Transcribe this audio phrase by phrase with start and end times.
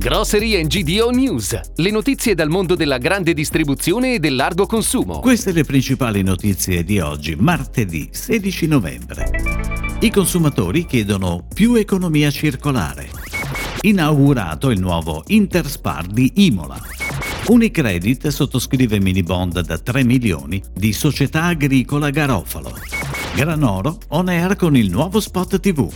[0.00, 5.20] Grocery GDO News, le notizie dal mondo della grande distribuzione e del largo consumo.
[5.20, 9.30] Queste le principali notizie di oggi, martedì 16 novembre.
[10.00, 13.10] I consumatori chiedono più economia circolare.
[13.82, 16.80] Inaugurato il nuovo Interspar di Imola.
[17.48, 22.74] Unicredit sottoscrive mini bond da 3 milioni di Società Agricola Garofalo.
[23.34, 25.92] Granoro on air con il nuovo spot TV.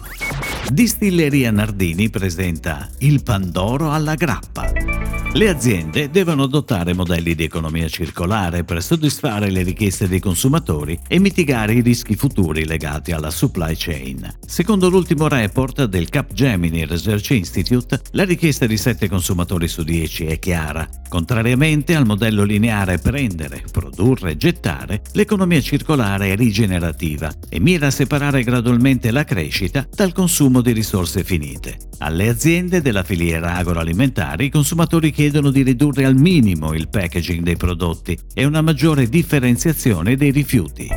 [0.70, 4.93] Distilleria Nardini presenta il Pandoro alla grappa.
[5.34, 11.18] Le aziende devono adottare modelli di economia circolare per soddisfare le richieste dei consumatori e
[11.18, 14.32] mitigare i rischi futuri legati alla supply chain.
[14.46, 20.38] Secondo l'ultimo report del Capgemini Research Institute, la richiesta di 7 consumatori su 10 è
[20.38, 20.88] chiara.
[21.08, 27.90] Contrariamente al modello lineare prendere, produrre e gettare, l'economia circolare è rigenerativa e mira a
[27.90, 31.76] separare gradualmente la crescita dal consumo di risorse finite.
[31.98, 37.56] Alle aziende della filiera agroalimentare i consumatori chiedono di ridurre al minimo il packaging dei
[37.56, 40.88] prodotti e una maggiore differenziazione dei rifiuti.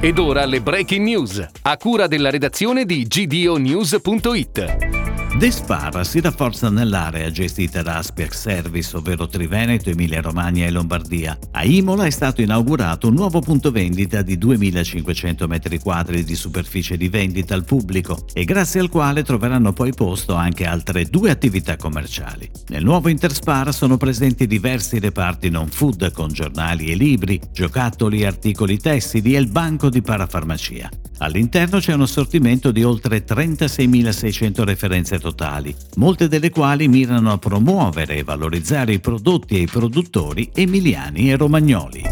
[0.00, 4.95] Ed ora le breaking news, a cura della redazione di gdonews.it.
[5.38, 11.38] Despara si rafforza nell'area gestita da Aspiex Service, ovvero Triveneto, Emilia Romagna e Lombardia.
[11.50, 17.10] A Imola è stato inaugurato un nuovo punto vendita di 2500 m2 di superficie di
[17.10, 22.50] vendita al pubblico e grazie al quale troveranno poi posto anche altre due attività commerciali.
[22.68, 28.26] Nel nuovo Interspar sono presenti diversi reparti non food con giornali e libri, giocattoli e
[28.26, 30.88] articoli tessili e il banco di parafarmacia.
[31.18, 38.16] All'interno c'è un assortimento di oltre 36.600 referenze totali, molte delle quali mirano a promuovere
[38.16, 42.05] e valorizzare i prodotti e i produttori emiliani e romagnoli.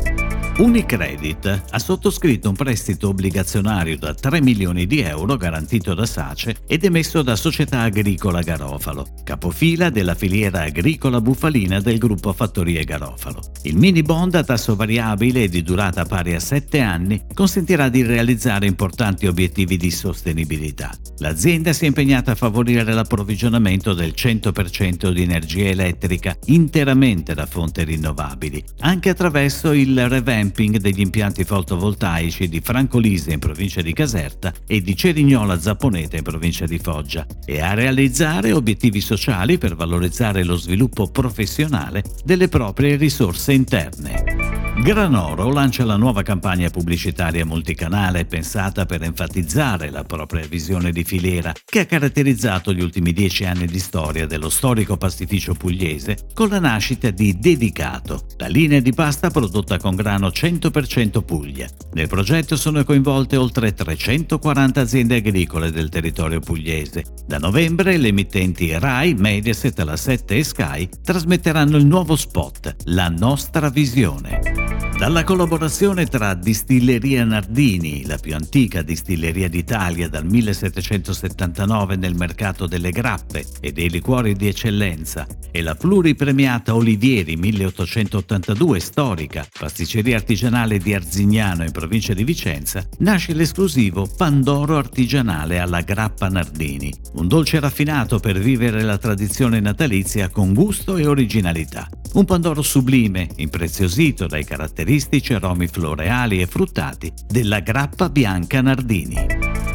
[0.56, 6.84] Unicredit ha sottoscritto un prestito obbligazionario da 3 milioni di euro garantito da SACE ed
[6.84, 13.40] emesso da Società Agricola Garofalo, capofila della filiera agricola bufalina del gruppo Fattorie Garofalo.
[13.62, 18.04] Il mini bond a tasso variabile e di durata pari a 7 anni consentirà di
[18.04, 20.96] realizzare importanti obiettivi di sostenibilità.
[21.18, 27.82] L'azienda si è impegnata a favorire l'approvvigionamento del 100% di energia elettrica interamente da fonti
[27.82, 34.52] rinnovabili, anche attraverso il revamp revamping degli impianti fotovoltaici di Francolise in provincia di Caserta
[34.66, 40.44] e di Cerignola Zapponeta in provincia di Foggia e a realizzare obiettivi sociali per valorizzare
[40.44, 44.33] lo sviluppo professionale delle proprie risorse interne.
[44.76, 51.52] Granoro lancia la nuova campagna pubblicitaria multicanale pensata per enfatizzare la propria visione di filiera
[51.64, 56.58] che ha caratterizzato gli ultimi dieci anni di storia dello storico pastificio pugliese con la
[56.58, 61.68] nascita di Dedicato, la linea di pasta prodotta con grano 100% Puglia.
[61.92, 67.04] Nel progetto sono coinvolte oltre 340 aziende agricole del territorio pugliese.
[67.26, 73.08] Da novembre le emittenti RAI, Mediaset, La 7 e Sky trasmetteranno il nuovo spot La
[73.08, 74.63] nostra visione.
[74.96, 82.90] Dalla collaborazione tra Distilleria Nardini, la più antica distilleria d'Italia dal 1779 nel mercato delle
[82.90, 90.94] grappe e dei liquori di eccellenza, e la pluripremiata Olivieri 1882 storica, pasticceria artigianale di
[90.94, 98.20] Arzignano in provincia di Vicenza, nasce l'esclusivo Pandoro artigianale alla grappa Nardini, un dolce raffinato
[98.20, 101.88] per vivere la tradizione natalizia con gusto e originalità.
[102.14, 109.16] Un Pandoro sublime, impreziosito dai caratteristici aromi floreali e fruttati della grappa bianca Nardini.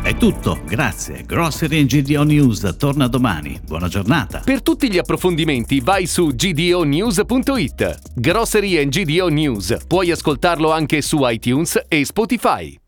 [0.01, 1.23] È tutto, grazie.
[1.25, 3.59] Grocery GDO News torna domani.
[3.61, 4.39] Buona giornata.
[4.39, 7.99] Per tutti gli approfondimenti vai su gdonews.it.
[8.15, 9.75] Grocery GDO News.
[9.85, 12.78] Puoi ascoltarlo anche su iTunes e Spotify.